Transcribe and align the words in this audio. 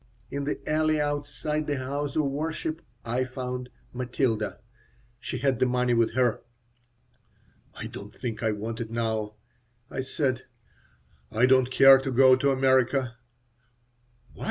In 0.31 0.45
the 0.45 0.57
alley 0.67 0.99
outside 0.99 1.67
the 1.67 1.77
house 1.77 2.15
of 2.15 2.23
worship 2.25 2.81
I 3.05 3.23
found 3.23 3.69
Matilda. 3.93 4.57
She 5.19 5.37
had 5.37 5.59
the 5.59 5.67
money 5.67 5.93
with 5.93 6.13
her 6.15 6.41
"I 7.75 7.85
don't 7.85 8.11
think 8.11 8.41
I 8.41 8.51
want 8.51 8.81
it 8.81 8.89
now," 8.89 9.35
I 9.91 9.99
said. 10.01 10.45
"I 11.31 11.45
don't 11.45 11.69
care 11.69 11.99
to 11.99 12.09
go 12.09 12.35
to 12.35 12.49
America." 12.49 13.15
"Why?" 14.33 14.39